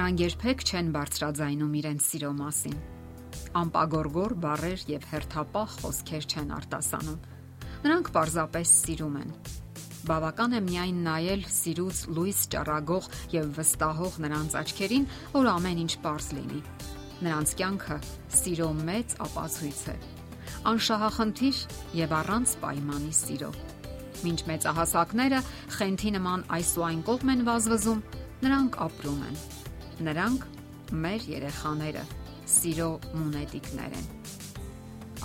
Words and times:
Նրանք 0.00 0.20
երբեք 0.22 0.62
չեն 0.64 0.86
բարձրաձայնում 0.94 1.72
իրենց 1.76 2.04
սիրո 2.08 2.28
մասին։ 2.38 2.76
Ամպագորգոր 3.60 4.34
բառեր 4.44 4.84
եւ 4.88 5.02
հերթապահ 5.10 5.74
խոսքեր 5.82 6.24
չեն 6.30 6.54
արտասանում։ 6.56 7.18
Նրանք 7.84 8.08
պարզապես 8.14 8.72
սիրում 8.80 9.18
են։ 9.20 9.34
Բավական 10.08 10.56
է 10.56 10.62
միայն 10.70 11.04
նայել 11.04 11.44
սիրուց 11.52 12.00
լույս 12.16 12.40
ճառագող 12.56 13.10
եւ 13.36 13.52
վստահող 13.60 14.18
նրանց 14.24 14.56
աչքերին, 14.62 15.06
որ 15.36 15.50
ամեն 15.52 15.84
ինչ 15.84 15.92
པարզ 16.00 16.32
լինի։ 16.40 16.64
Նրանց 17.20 17.54
կյանքը 17.60 18.00
սիրո 18.40 18.72
մեծ 18.88 19.16
ապացույց 19.28 19.84
է։ 19.84 19.96
Անշահախնդիր 20.72 21.64
եւ 22.00 22.18
առանց 22.24 22.58
պայմանի 22.64 23.14
սիրո։ 23.20 23.54
Մինչ 24.24 24.40
մեծահասակները 24.48 25.46
խենթի 25.76 26.16
նման 26.16 26.48
այս 26.56 26.76
ու 26.80 26.88
այն 26.88 27.08
կողմ 27.10 27.34
են 27.36 27.48
վազվզում, 27.52 28.06
նրանք 28.48 28.84
ապրում 28.88 29.26
են 29.28 29.42
Նրանք 30.00 30.44
մեր 30.96 31.24
երեխաները, 31.28 32.02
սիրո 32.48 32.86
մունետիկներ 33.20 33.96
են։ 33.98 34.06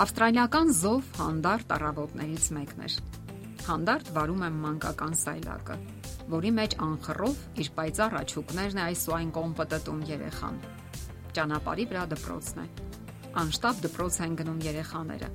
Ավստրալիական 0.04 0.74
զով 0.76 1.12
հանդարտ 1.16 1.72
առավոտներից 1.76 2.48
մեկն 2.58 2.84
էր։ 2.88 2.98
Հանդարտ 3.70 4.10
վարում 4.18 4.44
է 4.44 4.50
մանկական 4.58 5.16
սայլակը, 5.22 5.78
որի 6.34 6.52
մեջ 6.60 6.76
անխռով 6.90 7.40
իր 7.64 7.72
պայծառ 7.80 8.18
աչուկներն 8.20 8.82
է 8.82 8.86
այս 8.90 9.06
ու 9.08 9.16
այն 9.16 9.32
կողմը 9.40 9.68
տտում 9.76 10.04
երեխան։ 10.12 10.60
Ճանապարհի 11.40 11.88
վրա 11.96 12.06
դպրոցն 12.16 12.62
է։ 12.66 12.68
Անշտապ 13.46 13.82
դպրոց 13.88 14.22
են 14.28 14.38
գնում 14.44 14.62
երեխաները։ 14.68 15.34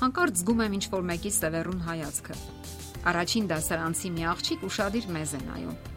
Հանկարծ 0.00 0.40
զգում 0.40 0.64
եմ 0.64 0.80
ինչ 0.80 0.84
որ 0.96 1.06
մեկի 1.12 1.36
սևեռուն 1.36 1.86
հայացքը։ 1.90 2.40
Առաջին 3.10 3.52
դասարանցի 3.52 4.16
մի 4.16 4.28
աղջիկ 4.32 4.68
ուրشادիր 4.70 5.14
մեզ 5.20 5.36
է 5.36 5.46
նայում։ 5.50 5.89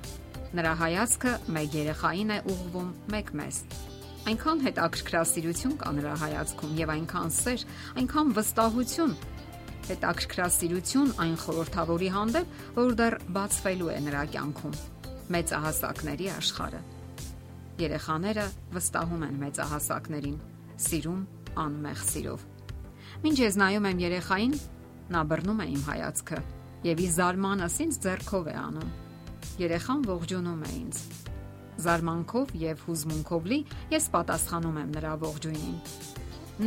Նրա 0.54 0.72
հայացքը 0.78 1.32
մեկ 1.50 1.76
երեխային 1.80 2.32
է 2.34 2.36
ուղղվում, 2.46 2.90
մեկ 3.10 3.30
մեզ։ 3.40 3.56
Այնքան 4.30 4.60
հետաքրքրասիրություն 4.64 5.72
կա 5.82 5.94
նրա 5.98 6.12
հայացքում 6.22 6.76
եւ 6.78 6.92
այնքան 6.94 7.32
սեր, 7.38 7.64
այնքան 8.02 8.34
վստահություն, 8.38 9.16
հետաքրքրասիրություն 9.90 11.14
այն 11.26 11.34
խորթավորի 11.42 12.10
հանդեպ, 12.14 12.54
որ 12.78 12.94
դեռ 13.02 13.18
բացվելու 13.34 13.90
է 13.90 13.98
նրա 14.06 14.24
կյանքում։ 14.38 14.78
Մեծահասակների 15.34 16.30
աշխարը։ 16.38 16.82
Երեխաները 17.82 18.48
վստահում 18.78 19.24
են 19.26 19.40
մեծահասակներին, 19.42 20.42
սիրում 20.86 21.24
անմեղ 21.66 22.04
սիրով։ 22.14 22.50
Մինչ 23.26 23.38
ես 23.42 23.58
նայում 23.64 23.90
եմ 23.90 24.04
երեխային, 24.06 24.60
նա 25.18 25.30
բռնում 25.34 25.64
է 25.66 25.68
իմ 25.74 25.88
հայացքը 25.90 26.44
եւ 26.94 27.02
ի 27.02 27.10
զարմանս 27.18 27.80
ինձ 27.88 28.00
ձեռքով 28.06 28.54
է 28.54 28.56
անում 28.68 28.94
Երեխան 29.62 30.00
ողջունում 30.10 30.62
է 30.66 30.70
ինձ։ 30.74 31.00
Զարմանքով 31.84 32.54
եւ 32.58 32.80
հուզմունքով 32.88 33.50
լի 33.52 33.60
ես 33.94 34.08
պատասխանում 34.14 34.80
եմ 34.82 34.94
նրա 34.96 35.12
ողջույնին։ 35.24 35.76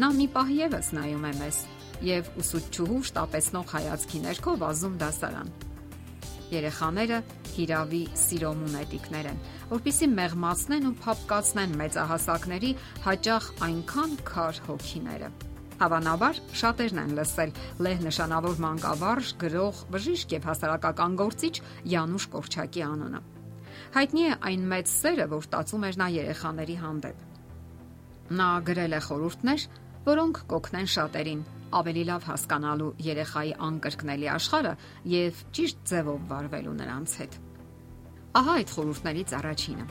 Նա 0.03 0.11
մի 0.19 0.27
պահ 0.37 0.53
եւս 0.57 0.91
նայում 0.99 1.27
է 1.27 1.33
մեզ 1.41 1.59
եւ 2.07 2.31
ուսուցչուհու 2.43 3.01
շտապեցնող 3.11 3.67
հայացքի 3.75 4.21
ներքո 4.27 4.55
վազում 4.63 4.95
դասարան։ 5.03 5.51
Երեխաները 6.55 7.19
հիրավի 7.57 8.03
սիրո 8.23 8.53
մունետիկներ 8.61 9.29
են, 9.33 9.43
որpիսի 9.73 10.11
մեղմացնեն 10.15 10.89
ու 10.93 10.97
փապկացնեն 11.03 11.77
մեծահասակների 11.83 12.73
հաճախ 13.07 13.51
այնքան 13.67 14.17
քար 14.31 14.63
հոգիները։ 14.71 15.31
Հավանաբար 15.77 16.39
շատերն 16.57 17.01
են 17.03 17.11
լսել. 17.19 17.51
Լեհ 17.85 17.99
նշանավոր 18.07 18.61
մանկավարժ, 18.65 19.33
գրող, 19.43 19.81
բժիշկ 19.93 20.35
եւ 20.37 20.47
հասարակական 20.49 21.17
գործիչ 21.21 21.55
Յանուշ 21.93 22.27
Կորչակի 22.33 22.85
անունը։ 22.87 23.21
Հայտնի 23.97 24.25
է 24.27 24.39
այն 24.49 24.65
մեծ 24.73 24.93
սերը, 24.93 25.27
որ 25.37 25.49
տածում 25.53 25.85
էր 25.91 25.99
նա 26.01 26.07
երեխաների 26.17 26.77
հանդեպ։ 26.81 27.21
Նա 28.41 28.49
գրել 28.67 28.97
է 28.97 29.01
խորհուրդներ, 29.07 29.67
որոնք 30.07 30.41
կօգնեն 30.51 30.91
շատերին 30.97 31.45
ավելի 31.77 32.03
լավ 32.09 32.27
հասկանալու 32.31 32.91
երեխայի 33.07 33.53
անկրկնելի 33.69 34.29
աշխարհը 34.33 34.75
եւ 35.13 35.41
ճիշտ 35.59 35.87
ձևով 35.93 36.27
վարվելու 36.31 36.75
նրանց 36.81 37.17
հետ։ 37.21 37.39
Ահա 38.41 38.59
այդ 38.61 38.75
խորհուրդներից 38.77 39.35
առաջինը։ 39.41 39.87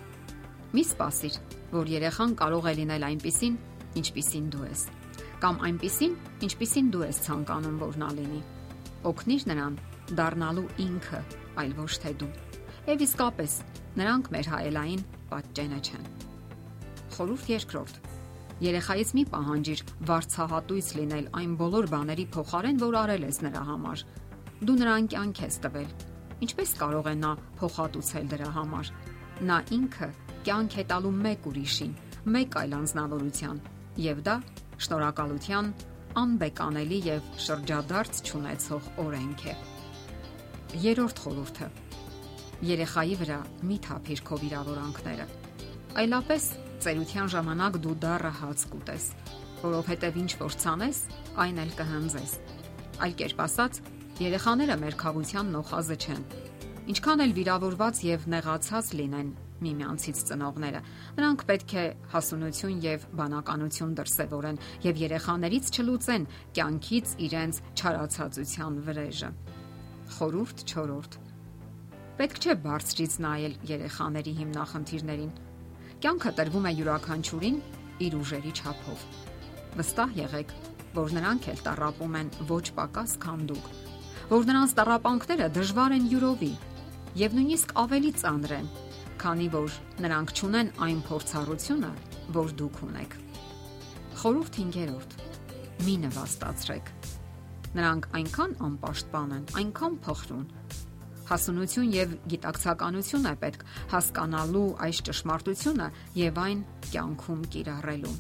Մի 0.76 0.84
սпасիր, 0.92 1.40
որ 1.76 1.92
երեխան 1.96 2.38
կարող 2.42 2.70
է 2.72 2.74
լինել 2.82 3.10
այնպիսին, 3.10 3.58
ինչպիսին 4.02 4.48
դու 4.56 4.66
ես 4.66 4.88
կամ 5.44 5.62
այնպիսին, 5.68 6.14
ինչպիսին 6.48 6.90
դու 6.94 7.04
ես 7.06 7.20
ցանկանում 7.26 7.78
որ 7.82 7.98
նա 8.02 8.10
լինի։ 8.20 8.42
Օգնիր 9.10 9.46
նրան 9.52 9.78
դառնալու 10.20 10.66
ինքը, 10.86 11.22
այլ 11.62 11.74
ոչ 11.80 11.92
թե 12.04 12.12
դու։ 12.22 12.32
Եվ 12.86 13.04
իսկապես, 13.06 13.54
նրանք 14.00 14.30
մեր 14.36 14.50
հայելային 14.56 15.06
պատճենը 15.32 15.80
չեն։ 15.86 16.06
Խորհուրդ 17.16 17.50
երկրորդ. 17.56 18.00
Երեխայից 18.66 19.10
մի 19.18 19.24
պահանջիր 19.34 19.82
վարցահատույց 20.10 20.90
լինել 20.96 21.26
այն 21.42 21.56
բոլոր 21.60 21.88
բաների 21.92 22.26
փոխարեն, 22.36 22.78
որ 22.86 22.98
արել 23.02 23.26
ես 23.28 23.40
նրա 23.46 23.64
համար։ 23.70 24.04
Դու 24.66 24.76
նրան 24.80 25.10
կյանք 25.12 25.42
ես 25.44 25.58
տվել։ 25.66 25.90
Ինչպես 26.46 26.72
կարող 26.80 27.10
է 27.12 27.16
նա 27.20 27.32
փոխհատուցել 27.60 28.30
դրա 28.32 28.50
համար։ 28.56 28.92
Նա 29.50 29.58
ինքը 29.76 30.10
կյանք 30.46 30.78
է 30.80 30.86
տալու 30.92 31.16
մեկ 31.26 31.50
ուրիշին, 31.52 31.94
մեկ 32.36 32.58
այլ 32.62 32.76
անznավորության, 32.80 33.60
եւ 34.06 34.22
դա 34.26 34.36
շնորհակալության 34.84 35.72
անբեկանելի 36.20 37.00
եւ 37.06 37.30
շրջադարձ 37.46 38.20
ճանաչող 38.28 38.86
օրենք 39.04 39.42
է։ 39.52 39.56
Երորդ 40.86 41.22
խորհուրդը. 41.26 41.68
Երեխայի 42.66 43.16
վրա 43.22 43.40
մի 43.70 43.78
թափիր 43.86 44.22
քո 44.28 44.40
վիրավորանքները։ 44.44 45.26
Այլապես 46.02 46.48
ծերության 46.86 47.32
ժամանակ 47.36 47.80
դու 47.86 47.96
դառը 48.06 48.32
հաց 48.40 48.66
կուտես, 48.72 49.06
որովհետև 49.64 50.20
ինչ 50.24 50.32
որ 50.42 50.58
ցանես, 50.66 51.00
այն 51.46 51.62
էլ 51.66 51.72
կհանձես։ 51.80 52.36
Այլ 53.06 53.16
կերպ 53.22 53.42
ասած, 53.46 53.80
երեխաները 54.26 54.76
մեր 54.86 54.98
խաղության 55.04 55.52
նոխազը 55.56 55.98
չեն։ 56.06 56.24
Ինչքան 56.96 57.24
էլ 57.26 57.36
վիրավորված 57.40 58.02
եւ 58.06 58.28
նեղացած 58.36 58.92
լինեն, 59.00 59.30
միմյանցից 59.64 60.22
ծնողները։ 60.30 60.82
Նրանք 61.20 61.44
պետք 61.50 61.74
է 61.76 61.86
հասունություն 62.12 62.82
եւ 62.86 63.06
բանականություն 63.20 63.96
դրսեւորեն 64.00 64.60
եւ 64.86 65.02
երեխաներից 65.06 65.72
չլուծեն 65.76 66.28
կյանքից 66.58 67.16
իրենց 67.28 67.62
չարացածության 67.80 68.80
վրեժը։ 68.90 69.30
Խորուրդ 70.16 70.66
4. 70.76 71.24
Պետք 72.16 72.38
չէ 72.44 72.54
բարձրից 72.66 73.16
նայել 73.26 73.56
երեխաների 73.72 74.34
հիմնախնդիրներին։ 74.40 75.34
Կյանքը 76.06 76.32
տրվում 76.38 76.68
է 76.70 76.72
յուրաքանչյուրին 76.76 77.58
իր 78.06 78.16
ուժերի 78.20 78.54
չափով։ 78.56 79.04
Վստահ 79.76 80.16
եղեք, 80.20 80.54
որ 80.96 81.16
նրանք 81.18 81.50
էլ 81.52 81.60
տարապում 81.66 82.16
են 82.22 82.30
ոչ 82.52 82.66
պակաս 82.78 83.16
քան 83.26 83.42
դուք, 83.52 83.68
որ 84.32 84.48
նրանց 84.52 84.76
տարապանքները 84.80 85.50
դժվար 85.60 85.96
են 85.96 86.08
յուրովի 86.14 86.54
եւ 87.20 87.36
նույնիսկ 87.36 87.74
ավելի 87.84 88.12
ծանր 88.22 88.54
են, 88.56 88.70
քանի 89.22 89.48
որ 89.54 89.76
նրանք 90.04 90.32
ճունեն 90.40 90.70
այն 90.86 91.00
փորձառությունը, 91.08 91.92
որ 92.36 92.54
դուք 92.60 92.80
ունեք։ 92.86 93.16
Խորհուրդ 94.22 94.60
5-րդ. 94.60 95.16
Մի 95.86 95.96
նվաստացրեք։ 96.06 96.92
Նրանք 97.76 98.08
այնքան 98.20 98.54
անպաշտպան 98.68 99.34
են, 99.36 99.46
այնքան 99.62 99.98
փխրուն։ 100.06 100.46
Հասունություն 101.26 101.92
եւ 101.96 102.16
գիտակցականություն 102.32 103.28
է 103.28 103.34
պետք 103.44 103.66
հասկանալու 103.96 104.68
այս 104.86 105.02
ճշմարտությունը 105.10 105.88
եւ 106.22 106.42
այն 106.46 106.64
կյանքում 106.86 107.44
կիրառելու։ 107.56 108.16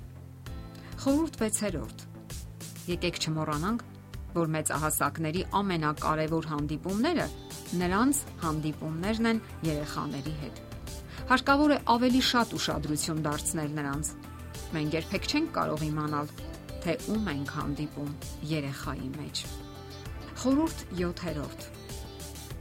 Խորհուրդ 1.06 1.40
6-րդ. 1.46 2.06
Եկեք 2.96 3.22
չմոռանանք, 3.26 3.88
որ 4.36 4.54
մեծահասակների 4.58 5.48
ամենակարևոր 5.62 6.52
հանդիպումները 6.52 7.28
նրանց 7.82 8.22
հանդիպումներն 8.44 9.32
են 9.32 9.44
երեխաների 9.72 10.40
հետ 10.44 10.65
հարկավոր 11.26 11.72
է 11.74 11.78
ավելի 11.90 12.20
շատ 12.22 12.52
ուշադրություն 12.54 13.22
դարձնել 13.26 13.72
նրանց։ 13.76 14.10
Մենք 14.76 14.96
երբեք 14.96 15.24
չենք 15.26 15.48
կարող 15.56 15.86
իմանալ, 15.86 16.28
թե 16.84 16.94
ում 17.10 17.30
ենք 17.32 17.54
հանդիպում 17.56 18.12
երեխայի 18.50 19.10
մեջ։ 19.16 19.42
Խորհուրդ 20.42 20.84
7-րդ. 21.00 21.66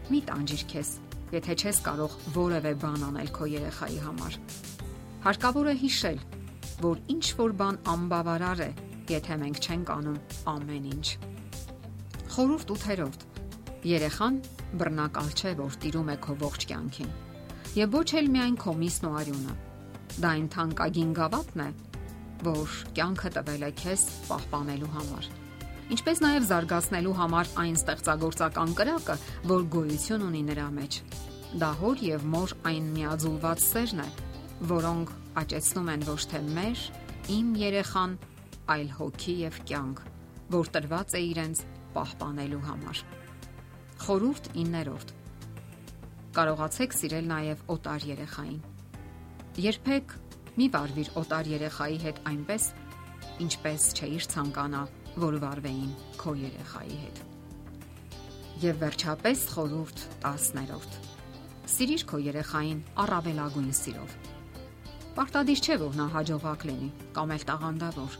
Մի 0.08 0.20
տանջիր 0.30 0.64
քեզ, 0.72 0.92
եթե 1.34 1.56
չես 1.60 1.80
կարող 1.84 2.16
որևէ 2.38 2.72
բան 2.80 3.04
անել 3.10 3.30
քո 3.36 3.50
երեխայի 3.52 4.00
համար։ 4.06 4.40
Հարկավոր 5.28 5.68
է 5.68 5.76
հիշել, 5.84 6.24
որ 6.80 7.04
ինչ 7.12 7.26
որ 7.44 7.54
բան 7.60 7.80
անբավարար 7.92 8.64
է, 8.64 8.70
եթե 9.12 9.38
մենք 9.44 9.60
չենք 9.60 9.94
անում 9.98 10.18
ամեն 10.54 10.88
ինչ։ 10.94 11.06
Խորհուրդ 12.32 12.74
8-րդ. 12.80 13.28
Երեխան 13.92 14.42
բռնակալ 14.80 15.30
չէ, 15.36 15.54
որ 15.60 15.80
տիրում 15.84 16.12
է 16.16 16.20
քո 16.24 16.40
ողջ 16.40 16.68
կյանքին 16.72 17.14
եւ 17.74 17.94
ոչ 17.98 18.08
էլ 18.20 18.28
միայն 18.30 18.56
քո 18.62 18.72
միսն 18.78 19.06
ու 19.08 19.14
արյունը։ 19.18 19.54
Դա 20.22 20.28
այն 20.30 20.44
թանկագին 20.54 21.14
գավաթն 21.18 21.62
է, 21.64 21.70
որ 22.46 22.74
կյանքը 22.94 23.30
տվել 23.34 23.64
է 23.66 23.70
քեզ 23.80 24.04
պահպանելու 24.28 24.90
համար։ 24.94 25.26
Ինչպես 25.94 26.22
նաև 26.24 26.46
զարգացնելու 26.50 27.14
համար 27.18 27.50
այն 27.64 27.74
ստեղծագործական 27.80 28.76
կրակը, 28.78 29.16
որ 29.50 29.66
գոյություն 29.74 30.26
ունի 30.28 30.42
նրա 30.50 30.68
մեջ։ 30.78 31.00
Դա 31.64 31.72
հոր 31.80 32.04
եւ 32.04 32.28
մոր 32.34 32.54
այն 32.70 32.86
միաձուլված 32.94 33.64
սերն 33.64 34.04
է, 34.04 34.06
որոնք 34.70 35.12
աճեցնում 35.42 35.90
են 35.94 36.06
ոչ 36.08 36.20
թե 36.30 36.40
մեր, 36.54 36.86
իմ 37.34 37.50
երեխան, 37.64 38.16
այլ 38.74 38.88
հոգի 39.00 39.36
եւ 39.42 39.60
կյանք, 39.68 40.00
որ 40.54 40.72
տրված 40.78 41.18
է 41.18 41.26
իրենց 41.34 41.66
պահպանելու 41.98 42.64
համար։ 42.70 43.04
Խորուրդ 44.04 44.50
9-րդ 44.54 45.14
Կարողացեք 46.34 46.94
սիրել 46.98 47.26
նաև 47.30 47.60
օտար 47.70 48.04
երեխային։ 48.10 48.62
Երբեք 49.64 50.14
մի 50.58 50.66
վարվիր 50.74 51.10
օտար 51.20 51.50
երեխայի 51.52 51.98
հետ 52.04 52.20
այնպես, 52.30 52.66
ինչպես 53.44 53.86
չէիր 53.94 54.26
ցանկանա, 54.34 54.80
որ 55.24 55.38
վարվեին 55.44 55.92
քո 56.18 56.34
երեխայի 56.42 56.98
հետ։ 57.04 57.22
Եվ 58.64 58.80
վերջապես 58.82 59.44
խորուրդ 59.54 60.02
10-րդ 60.26 60.98
Սիրիր 61.74 62.02
քո 62.10 62.18
երեխային 62.26 62.80
առավելագույն 63.04 63.70
սիրով։ 63.78 64.16
Պարտադիր 65.14 65.62
չէ, 65.64 65.76
որ 65.80 65.98
նա 66.00 66.06
հաջողակ 66.18 66.66
լինի 66.68 66.88
կամ 67.16 67.34
էլ 67.34 67.44
տաղանդավոր։ 67.48 68.18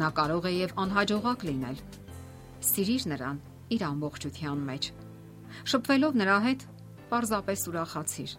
Նա 0.00 0.08
կարող 0.18 0.48
է 0.48 0.52
եւ 0.54 0.74
անհաջողակ 0.84 1.44
լինել։ 1.48 1.82
Սիրիր 2.72 3.06
նրան 3.12 3.40
իր 3.76 3.84
ամբողջության 3.88 4.64
մեջ։ 4.72 4.88
Շփվելով 5.70 6.18
նրա 6.24 6.38
հետ, 6.48 6.66
պարզապես 7.10 7.62
ուրախացիր, 7.70 8.32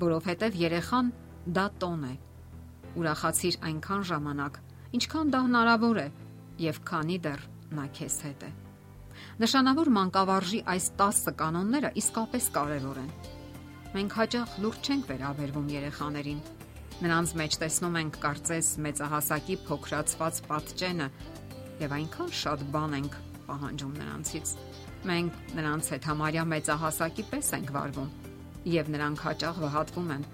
որովհետև 0.00 0.58
երեխան 0.60 1.10
դա 1.56 1.66
տոն 1.82 2.06
է։ 2.08 2.14
Ուրախացիր 3.00 3.58
այնքան 3.70 4.02
ժամանակ, 4.10 4.58
ինչքան 4.98 5.32
դա 5.34 5.40
հնարավոր 5.46 6.00
է 6.00 6.06
եւ 6.64 6.80
քանի 6.90 7.18
դեռ 7.26 7.44
նա 7.76 7.84
քեզ 7.96 8.16
հետ 8.26 8.46
է։ 8.48 8.50
Նշանավոր 9.40 9.90
մանկավարժի 9.96 10.60
այս 10.74 10.86
10 11.00 11.34
կանոնները 11.40 11.90
իսկապես 12.00 12.48
կարևոր 12.56 13.00
են։ 13.04 13.12
Մենք 13.90 14.16
հաճախ 14.20 14.56
լուրջ 14.64 14.90
չենք 14.90 15.08
վերաբերվում 15.10 15.70
երեխաներին։ 15.74 16.42
Նրանց 17.00 17.32
մեջ 17.40 17.56
տեսնում 17.62 17.96
ենք 18.00 18.18
կարծես 18.24 18.68
մեծահասակի 18.86 19.56
փոքրացված 19.70 20.42
պատճենը 20.50 21.08
եւ 21.80 21.96
այնքան 22.00 22.34
շատ 22.40 22.66
բան 22.74 22.98
ենք 23.00 23.16
պահանջում 23.48 23.94
նրանցից 24.00 24.54
Մենք 25.00 25.36
նրանց 25.56 25.86
հետ 25.94 26.06
համարյա 26.10 26.42
մեծահասակի 26.50 27.22
պես 27.30 27.46
ենք 27.56 27.70
վարվում 27.72 28.08
եւ 28.68 28.88
նրանք 28.92 29.22
հաճախ 29.24 29.60
վհատվում 29.62 30.10
են։ 30.16 30.24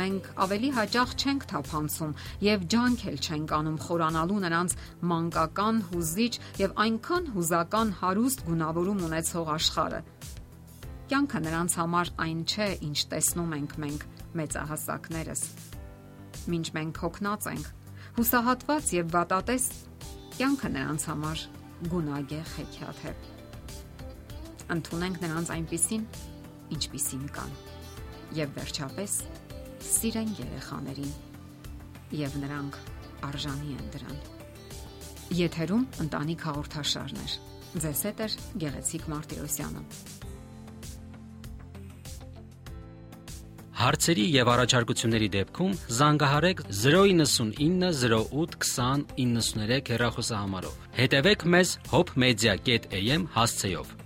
Մենք 0.00 0.26
ավելի 0.44 0.68
հաճախ 0.76 1.14
չենք 1.16 1.46
թափանցում 1.50 2.12
եւ 2.44 2.66
ջանք 2.74 3.04
էլ 3.10 3.16
չենք 3.24 3.54
անում 3.56 3.78
խորանալու 3.86 4.42
նրանց 4.44 4.74
մանկական, 5.12 5.80
հուզիչ 5.94 6.34
եւ 6.60 6.76
այնքան 6.84 7.26
հուզական 7.34 7.94
հարուստ 8.02 8.44
գունավորում 8.50 9.02
ունեցող 9.08 9.50
աշխարը։ 9.56 10.00
Կյանքը 11.10 11.42
նրանց 11.48 11.74
համար 11.80 12.12
այն 12.28 12.44
չէ, 12.46 12.68
ինչ 12.86 12.98
տեսնում 13.16 13.56
ենք 13.58 13.76
մենք 13.82 14.06
մեծահասակներս։ 14.40 15.42
Մինչ 16.52 16.66
մենք 16.76 17.02
հոգնած 17.02 17.50
ենք, 17.56 17.74
հուսահատված 18.20 18.94
եւ 19.00 19.12
վատատես, 19.16 19.66
կյանքը 20.38 20.72
նրանց 20.78 21.10
համար 21.10 21.44
գունագեղ 21.90 22.56
հեքիաթ 22.60 23.04
է 23.10 23.39
ընդունենք 24.74 25.20
նրանց 25.24 25.52
այնպիսին, 25.56 26.04
ինչպիսին 26.76 27.26
կան։ 27.36 27.54
Եվ 28.38 28.54
վերջապես 28.60 29.14
սիրեն 29.90 30.32
երեխաներին, 30.38 31.12
եւ 32.20 32.36
նրանք 32.44 32.78
արժանի 33.30 33.76
են 33.76 33.92
դրան։ 33.94 34.18
Եթերում 35.40 35.84
ընտանիք 36.06 36.46
հաղորդաշարներ։ 36.48 37.36
Ձեզ 37.80 38.00
հետ 38.08 38.24
է 38.24 38.28
Գեղեցիկ 38.64 39.04
Մարտիրոսյանը։ 39.12 39.84
Հարցերի 43.80 44.24
եւ 44.34 44.48
առաջարկությունների 44.52 45.28
դեպքում 45.36 45.76
զանգահարեք 45.98 46.58
099 46.80 47.94
08 48.02 48.58
20 48.66 49.06
93 49.22 49.94
հեռախոսահամարով։ 49.94 50.84
Հետևեք 50.98 51.46
մեզ 51.54 51.72
hopmedia.am 51.94 53.26
հասցեով։ 53.38 53.99